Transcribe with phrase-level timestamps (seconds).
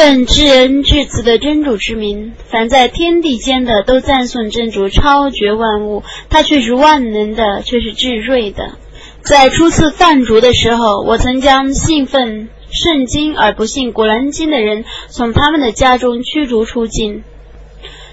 [0.00, 8.78] 奉至恩至慈的真主之名，凡在天地间的都赞颂真主超绝万物，他却是万能的，却是至睿的。
[9.22, 17.24] 在初次放逐的时候，我曾将信奉圣经而不信古兰经的人从他们的家中驱逐出境。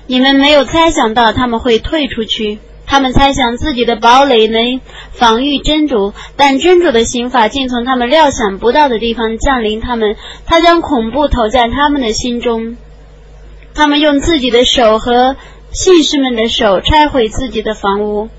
[0.08, 2.58] 你们没有猜想到他们会退出去。
[2.88, 4.80] 他们猜想自己的堡垒能
[5.12, 10.16] 防御真主，但真主的刑法竟从他们料想不到的地方降临他们。
[10.46, 12.78] 他将恐怖投在他们的心中。
[13.74, 15.36] 他们用自己的手和
[15.71, 18.29] 信士们的手拆毁自己的房屋。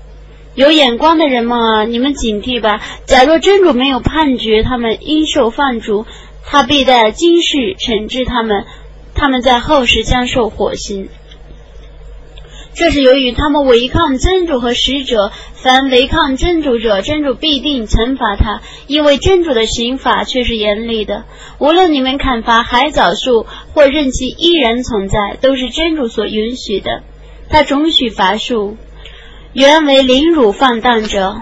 [0.55, 2.81] 有眼光的人们啊，你们警惕吧！
[3.05, 6.07] 假若真主没有判决他们应受放逐，
[6.43, 8.65] 他必在今世惩治他们，
[9.13, 11.09] 他们在后世将受火刑。
[12.77, 21.25] 这是由于他们违抗真主和使者，凡违抗真主者，真主必定惩罚他，因为真主的刑法却是严厉的。
[21.57, 27.01] 无论你们砍伐海藻树，或任其依然存在，都是真主所允许的。
[27.49, 28.77] 他准许伐树，
[29.53, 31.41] 原为凌辱放荡者。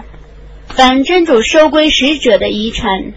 [0.68, 3.12] 凡真主收归使者的遗产，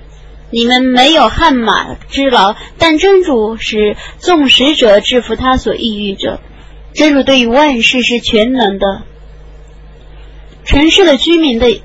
[0.51, 6.41] 你们没有汗马之劳，但真主使纵使者制服他所抑郁者。
[6.93, 9.03] 真主对于万事是全能的。
[10.65, 11.81] 城市的居民的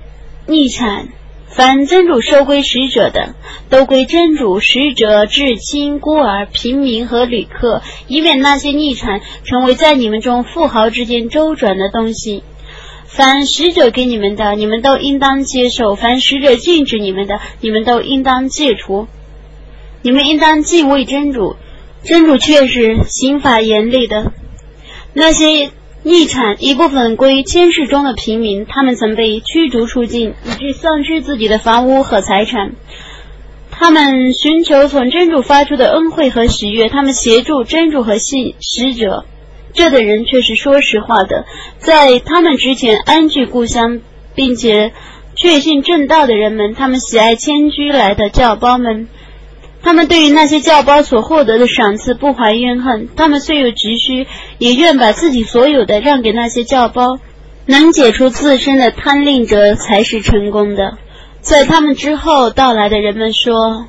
[0.46, 1.08] 逆产，
[1.46, 3.34] 凡真主收归使者的，
[3.70, 12.42] 都归真主；使者、至亲、孤儿、平民和旅客，以免那些逆产成为在你们中富豪之间周转的东西。
[13.06, 19.06] 凡使者给你们的，你们都应当接受；凡使者禁止你们的，你们都应当戒除。
[20.02, 21.56] 你们应当敬畏真主，
[22.02, 24.32] 真主却是刑法严厉的。
[25.16, 25.70] 那些
[26.02, 32.72] 逆产一部分归监视中的平民，他们曾被驱逐出境，以致丧失自己的房屋和财产。
[33.70, 39.24] 他们寻求从真主发出的恩惠和喜悦，他们协助真主和信使者。
[39.72, 41.46] 这等人却是说实话的，
[41.78, 44.00] 在他们之前安居故乡，
[44.34, 44.92] 并且
[45.36, 49.08] 确信正道的人们，他们喜爱迁居来的教包们。
[49.84, 54.26] 他们对于那些教包所获得的赏赐不怀怨恨，他们虽有急需，
[54.58, 57.18] 也愿把自己所有的让给那些教包。
[57.66, 60.98] 能解除自身的贪吝者才是成功的。
[61.40, 63.86] 在他们之后到来的人们说：“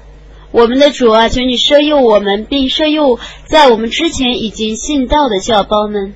[0.52, 6.14] 我们的主啊，求你赦宥我们，并赦宥在我们之前已经信道的教包们。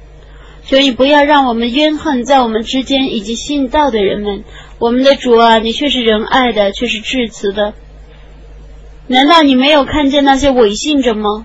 [0.65, 4.43] 求你不要让我们怨恨在我们之间以及信道的人们。
[4.77, 7.73] 我们的主啊，你却是仁爱的，却是至慈的。”
[9.11, 11.43] 难道你没有看见那些伪信者吗？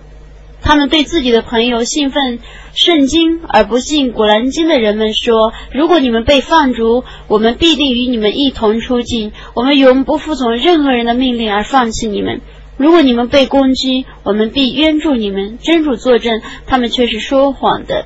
[0.60, 2.38] 他们对自己的朋友信奉
[2.74, 9.32] 圣经而不信古兰经的人们说：“如果你们被放逐，我们必定与你们一同出境。
[9.54, 12.42] 我们永不服从任何人的命令而放弃你们。
[12.76, 18.04] 如果你们被攻击，我们必援助你们。”真主作证，他们却是说谎的。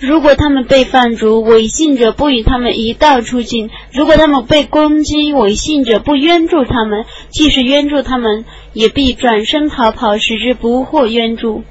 [0.00, 11.62] 如果他们被放逐，违信者不与他们一道出境；如果他们被攻击，违信者不援助他们，即使援助他们，也必转身逃跑，使之不获援助。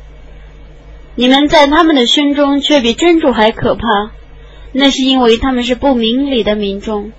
[1.16, 3.86] 你们在他们的胸中却比真主还可怕，
[4.72, 7.12] 那是因为他们是不明理的民众，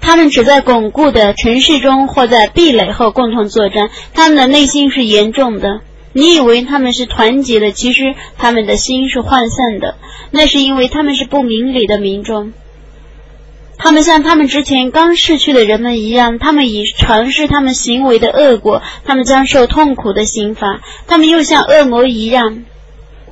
[0.00, 5.80] 他们只在巩固的城市中或在壁垒后共同作战，他们的内心是严重的。
[6.16, 9.96] 你以为他们是团结的，其实他们的心是涣散的。
[10.30, 12.54] 那是因为他们是不明理的民众。
[13.76, 20.80] 他们像他们之前刚逝去的人们一样，他们已尝试他们行为的恶果，他们将受痛苦的刑罚。
[21.06, 22.64] 他们又像恶魔一样。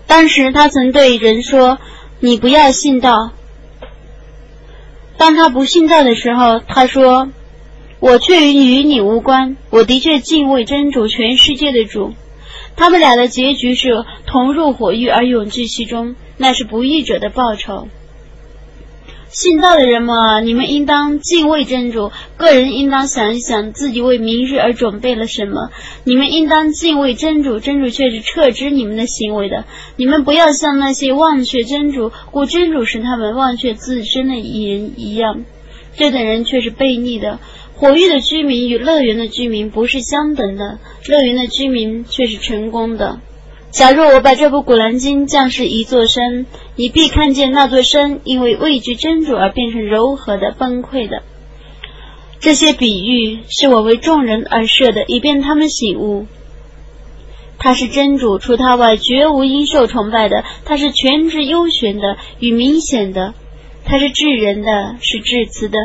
[0.07, 1.79] 当时他曾对人说
[2.21, 3.31] ：“你不要信道。”
[5.17, 7.31] 当他不信道的时候，他说
[7.99, 9.57] ：“我却与你无关。
[9.71, 12.13] 我的确敬畏真主，全世界的主。”
[12.77, 17.89] 他们俩的结局是同入火狱而永居其中，那是不义者的报酬。
[19.31, 25.71] 信道的人们，你们应当敬畏真主，个人应当想一想自己为明日而准备了什么。
[26.05, 29.65] 你们应当敬畏真主，真主却是撤知你们的行为的。
[29.97, 35.43] 你们不要像那些忘却真主，故真主使他们忘却自身的人一样，
[35.97, 37.41] 这等人却是悖逆的。
[37.85, 43.21] 火域的居民与乐园的居民不是相等的，乐园的居民却是成功的。
[43.73, 46.47] 假若我把这部《古兰经》降是一座山，
[46.77, 51.25] 你必看见那座山因为畏惧真主而变成柔和的、崩溃的。
[52.41, 56.27] 这些比喻是我为众人而设的，以便他们醒悟。
[57.59, 60.43] 他是真主，除他外绝无应受崇拜的。
[60.65, 63.35] 他是全知幽玄的与明显的，
[63.85, 65.77] 他是至仁的，是至慈的。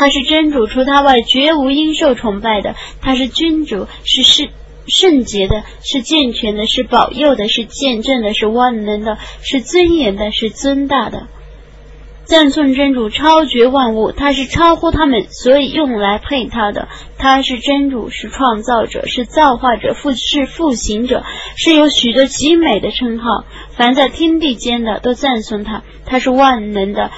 [0.00, 2.74] 他是真主，除他外绝无应受崇拜的。
[3.02, 4.48] 他是君主，是圣
[4.86, 11.28] 圣洁的，是健全的，是保佑的，是见证的，是万能的，是尊严的，是尊大的。
[12.24, 16.88] 赞颂真主超绝万物，他是超乎他们，所以用来配他的。
[17.18, 21.24] 他是真主，是创造者，是造化者，复是复行者，
[21.58, 23.44] 是有许多极美的称号。
[23.76, 27.10] 凡在天地间的都赞颂他，他是万能的，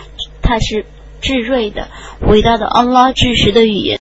[0.43, 0.85] 他是
[1.23, 1.89] 智睿的，
[2.21, 3.91] 伟大的安拉至实的语言。